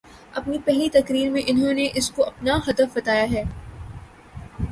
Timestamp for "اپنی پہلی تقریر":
0.33-1.29